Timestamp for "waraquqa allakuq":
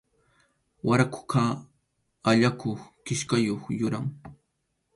0.87-2.79